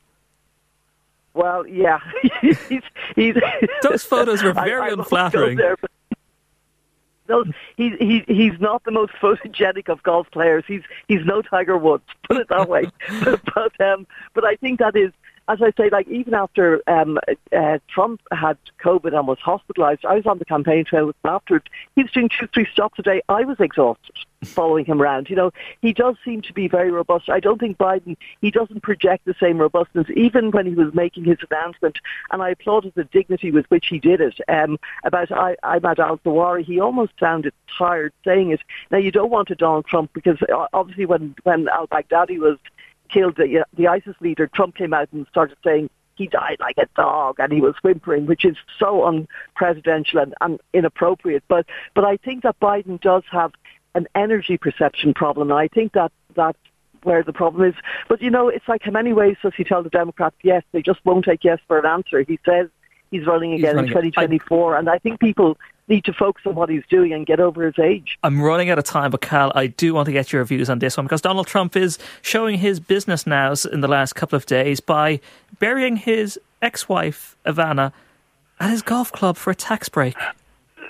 Well, 1.34 1.66
yeah, 1.66 1.98
he's, 2.40 2.82
he's, 3.16 3.34
those 3.82 4.04
photos 4.04 4.42
were 4.42 4.52
very 4.54 4.80
I, 4.80 4.86
I 4.86 4.92
unflattering. 4.92 5.56
There, 5.56 5.76
no, 7.28 7.44
he's 7.76 7.94
he, 7.98 8.24
he's 8.28 8.60
not 8.60 8.84
the 8.84 8.90
most 8.90 9.12
photogenic 9.20 9.88
of 9.88 10.02
golf 10.02 10.30
players. 10.30 10.64
He's 10.66 10.82
he's 11.08 11.24
no 11.24 11.42
Tiger 11.42 11.76
Woods, 11.76 12.04
put 12.28 12.36
it 12.36 12.48
that 12.48 12.68
way. 12.68 12.84
but, 13.24 13.40
but 13.54 13.80
um, 13.80 14.06
but 14.32 14.44
I 14.44 14.56
think 14.56 14.78
that 14.78 14.96
is 14.96 15.12
as 15.48 15.60
I 15.60 15.72
say, 15.76 15.90
like 15.90 16.08
even 16.08 16.34
after 16.34 16.82
um, 16.86 17.18
uh, 17.54 17.78
Trump 17.88 18.22
had 18.30 18.56
COVID 18.82 19.16
and 19.16 19.26
was 19.26 19.38
hospitalised, 19.38 20.04
I 20.04 20.14
was 20.14 20.26
on 20.26 20.38
the 20.38 20.44
campaign 20.44 20.84
trail 20.84 21.06
with 21.06 21.16
him 21.22 21.30
afterwards. 21.30 21.66
He 21.94 22.02
was 22.02 22.12
doing 22.12 22.30
two, 22.30 22.46
three 22.52 22.66
stops 22.72 22.98
a 22.98 23.02
day. 23.02 23.22
I 23.28 23.44
was 23.44 23.60
exhausted 23.60 24.14
following 24.44 24.86
him 24.86 25.02
around. 25.02 25.28
You 25.28 25.36
know, 25.36 25.50
he 25.82 25.92
does 25.92 26.16
seem 26.24 26.40
to 26.42 26.52
be 26.54 26.66
very 26.66 26.90
robust. 26.90 27.28
I 27.28 27.40
don't 27.40 27.58
think 27.58 27.76
Biden, 27.76 28.16
he 28.40 28.50
doesn't 28.50 28.82
project 28.82 29.26
the 29.26 29.34
same 29.38 29.58
robustness, 29.58 30.06
even 30.16 30.50
when 30.50 30.66
he 30.66 30.74
was 30.74 30.94
making 30.94 31.24
his 31.24 31.38
announcement. 31.50 31.98
And 32.30 32.42
I 32.42 32.50
applauded 32.50 32.94
the 32.94 33.04
dignity 33.04 33.50
with 33.50 33.66
which 33.66 33.88
he 33.88 33.98
did 33.98 34.22
it. 34.22 34.36
Um, 34.48 34.78
about 35.04 35.30
I, 35.30 35.56
Ahmad 35.62 36.00
al-Zawahiri, 36.00 36.64
he 36.64 36.80
almost 36.80 37.12
sounded 37.20 37.52
tired 37.76 38.14
saying 38.24 38.50
it. 38.50 38.60
Now, 38.90 38.98
you 38.98 39.10
don't 39.10 39.30
want 39.30 39.50
a 39.50 39.54
Donald 39.54 39.86
Trump 39.86 40.10
because 40.14 40.38
uh, 40.42 40.66
obviously 40.72 41.04
when, 41.04 41.34
when 41.42 41.68
al-Baghdadi 41.68 42.38
was 42.38 42.56
killed 43.10 43.36
the, 43.36 43.60
uh, 43.60 43.64
the 43.76 43.88
ISIS 43.88 44.16
leader, 44.20 44.46
Trump 44.46 44.76
came 44.76 44.94
out 44.94 45.08
and 45.12 45.26
started 45.28 45.56
saying 45.64 45.90
he 46.16 46.26
died 46.26 46.58
like 46.60 46.78
a 46.78 46.86
dog 46.96 47.36
and 47.38 47.52
he 47.52 47.60
was 47.60 47.74
whimpering, 47.82 48.26
which 48.26 48.44
is 48.44 48.56
so 48.78 49.02
unpresidential 49.02 50.22
and, 50.22 50.34
and 50.40 50.60
inappropriate. 50.72 51.42
But 51.48 51.66
but 51.94 52.04
I 52.04 52.16
think 52.16 52.42
that 52.42 52.58
Biden 52.60 53.00
does 53.00 53.24
have 53.30 53.52
an 53.94 54.06
energy 54.14 54.56
perception 54.56 55.14
problem, 55.14 55.50
and 55.50 55.58
I 55.58 55.68
think 55.68 55.92
that 55.92 56.12
that's 56.34 56.58
where 57.02 57.22
the 57.22 57.32
problem 57.32 57.68
is. 57.68 57.74
But 58.08 58.22
you 58.22 58.30
know, 58.30 58.48
it's 58.48 58.66
like 58.68 58.82
how 58.82 58.90
many 58.90 59.12
ways 59.12 59.36
does 59.42 59.54
he 59.56 59.64
tell 59.64 59.82
the 59.82 59.90
Democrats 59.90 60.36
yes? 60.42 60.62
They 60.72 60.82
just 60.82 61.04
won't 61.04 61.24
take 61.24 61.44
yes 61.44 61.58
for 61.66 61.78
an 61.78 61.86
answer. 61.86 62.22
He 62.22 62.38
says 62.44 62.68
he's 63.10 63.26
running 63.26 63.54
again 63.54 63.78
he's 63.84 63.94
running 63.94 64.06
in 64.06 64.12
2024, 64.12 64.76
I, 64.76 64.78
and 64.78 64.88
I 64.88 64.98
think 64.98 65.20
people 65.20 65.58
need 65.88 66.04
to 66.04 66.12
focus 66.12 66.42
on 66.46 66.54
what 66.54 66.68
he's 66.68 66.84
doing 66.88 67.12
and 67.12 67.26
get 67.26 67.40
over 67.40 67.64
his 67.64 67.78
age. 67.78 68.18
I'm 68.22 68.40
running 68.40 68.70
out 68.70 68.78
of 68.78 68.84
time, 68.84 69.10
but 69.10 69.20
Cal, 69.20 69.52
I 69.54 69.66
do 69.66 69.94
want 69.94 70.06
to 70.06 70.12
get 70.12 70.32
your 70.32 70.44
views 70.44 70.70
on 70.70 70.78
this 70.78 70.96
one 70.96 71.06
because 71.06 71.20
Donald 71.20 71.46
Trump 71.46 71.76
is 71.76 71.98
showing 72.22 72.58
his 72.58 72.80
business 72.80 73.26
now 73.26 73.54
in 73.70 73.80
the 73.80 73.88
last 73.88 74.14
couple 74.14 74.36
of 74.36 74.46
days 74.46 74.80
by 74.80 75.20
burying 75.58 75.96
his 75.96 76.38
ex-wife 76.62 77.36
Ivana 77.44 77.92
at 78.58 78.70
his 78.70 78.82
golf 78.82 79.12
club 79.12 79.36
for 79.36 79.50
a 79.50 79.54
tax 79.54 79.88
break. 79.88 80.14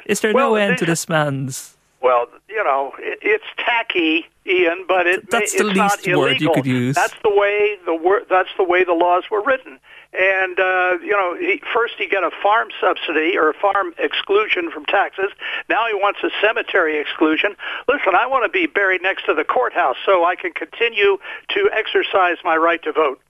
Is 0.07 0.21
there 0.21 0.33
well, 0.33 0.51
no 0.51 0.57
end 0.57 0.79
to 0.79 0.87
this 0.87 1.09
man's 1.09 1.75
well, 2.05 2.27
you 2.51 2.63
know, 2.63 2.93
it, 2.99 3.19
it's 3.23 3.45
tacky, 3.57 4.27
Ian, 4.47 4.85
but 4.87 5.07
it 5.07 5.31
that's 5.31 5.55
may, 5.55 5.59
the 5.59 5.65
least 5.65 6.07
not 6.07 6.19
word 6.19 6.39
you 6.39 6.53
could 6.53 6.67
use. 6.67 6.95
That's 6.95 7.15
the 7.23 7.35
way 7.35 7.79
the 7.87 7.95
wor- 7.95 8.25
That's 8.29 8.51
the 8.59 8.63
way 8.63 8.85
the 8.85 8.93
laws 8.93 9.25
were 9.31 9.43
written. 9.43 9.81
And 10.17 10.61
uh, 10.61 10.99
you 11.03 11.11
know, 11.11 11.37
he, 11.39 11.61
first 11.73 11.95
he 11.99 12.07
got 12.07 12.23
a 12.23 12.31
farm 12.43 12.69
subsidy 12.81 13.37
or 13.37 13.51
a 13.51 13.55
farm 13.55 13.95
exclusion 13.99 14.71
from 14.71 14.85
taxes. 14.87 15.31
Now 15.69 15.87
he 15.89 15.95
wants 15.95 16.21
a 16.23 16.31
cemetery 16.41 17.01
exclusion. 17.01 17.57
Listen, 17.89 18.15
I 18.15 18.27
want 18.27 18.45
to 18.45 18.49
be 18.49 18.67
buried 18.67 19.03
next 19.03 19.27
to 19.27 19.35
the 19.35 19.45
courthouse 19.45 19.97
so 20.07 20.25
I 20.25 20.37
can 20.37 20.53
continue 20.53 21.19
to 21.49 21.71
exercise 21.73 22.37
my 22.45 22.57
right 22.57 22.83
to 22.85 22.93
vote. 22.93 23.21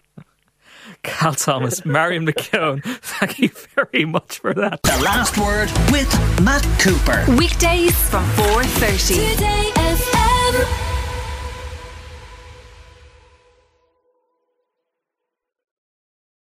Cal 1.03 1.33
Thomas, 1.33 1.85
Marion 1.85 2.27
McKeone, 2.27 2.83
thank 3.01 3.39
you 3.39 3.49
very 3.75 4.05
much 4.05 4.39
for 4.39 4.53
that. 4.53 4.83
The 4.83 5.01
last 5.03 5.39
word 5.39 5.71
with 5.91 6.13
Matt 6.43 6.65
Cooper. 6.81 7.25
Weekdays 7.37 7.97
from 8.11 8.25
4.30. 8.33 9.33
Today 9.33 9.71
FM. 9.75 10.84